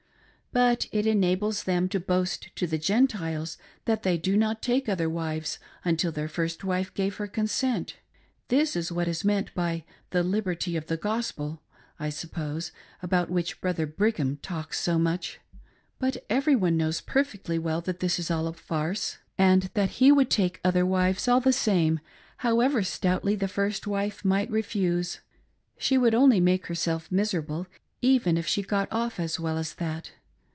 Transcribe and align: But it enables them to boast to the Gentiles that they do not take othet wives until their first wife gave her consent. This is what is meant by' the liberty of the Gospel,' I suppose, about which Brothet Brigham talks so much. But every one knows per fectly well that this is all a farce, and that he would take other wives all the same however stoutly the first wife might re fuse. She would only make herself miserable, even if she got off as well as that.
But 0.53 0.89
it 0.91 1.07
enables 1.07 1.63
them 1.63 1.87
to 1.87 1.97
boast 2.01 2.53
to 2.57 2.67
the 2.67 2.77
Gentiles 2.77 3.57
that 3.85 4.03
they 4.03 4.17
do 4.17 4.35
not 4.35 4.61
take 4.61 4.87
othet 4.87 5.09
wives 5.09 5.59
until 5.85 6.11
their 6.11 6.27
first 6.27 6.61
wife 6.65 6.93
gave 6.93 7.15
her 7.15 7.27
consent. 7.27 7.95
This 8.49 8.75
is 8.75 8.91
what 8.91 9.07
is 9.07 9.23
meant 9.23 9.53
by' 9.55 9.85
the 10.11 10.23
liberty 10.23 10.75
of 10.75 10.87
the 10.87 10.97
Gospel,' 10.97 11.61
I 12.01 12.09
suppose, 12.09 12.73
about 13.01 13.29
which 13.29 13.61
Brothet 13.61 13.95
Brigham 13.95 14.39
talks 14.41 14.77
so 14.81 14.99
much. 14.99 15.39
But 15.99 16.17
every 16.29 16.57
one 16.57 16.75
knows 16.75 16.99
per 16.99 17.23
fectly 17.23 17.57
well 17.57 17.79
that 17.79 18.01
this 18.01 18.19
is 18.19 18.29
all 18.29 18.45
a 18.45 18.51
farce, 18.53 19.19
and 19.37 19.69
that 19.73 20.01
he 20.03 20.11
would 20.11 20.29
take 20.29 20.59
other 20.65 20.85
wives 20.85 21.29
all 21.29 21.39
the 21.39 21.53
same 21.53 22.01
however 22.39 22.83
stoutly 22.83 23.35
the 23.37 23.47
first 23.47 23.87
wife 23.87 24.25
might 24.25 24.51
re 24.51 24.63
fuse. 24.63 25.21
She 25.77 25.97
would 25.97 26.13
only 26.13 26.41
make 26.41 26.65
herself 26.65 27.09
miserable, 27.09 27.67
even 28.01 28.35
if 28.37 28.45
she 28.47 28.61
got 28.63 28.89
off 28.91 29.17
as 29.17 29.39
well 29.39 29.57
as 29.57 29.75
that. 29.75 30.11